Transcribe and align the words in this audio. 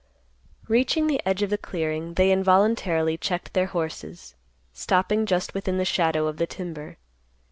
Reaching 0.67 1.05
the 1.05 1.21
edge 1.27 1.43
of 1.43 1.51
the 1.51 1.59
clearing, 1.59 2.15
they 2.15 2.31
involuntarily 2.31 3.19
checked 3.19 3.53
their 3.53 3.67
horses, 3.67 4.33
stopping 4.73 5.27
just 5.27 5.53
within 5.53 5.77
the 5.77 5.85
shadow 5.85 6.25
of 6.25 6.37
the 6.37 6.47
timber. 6.47 6.97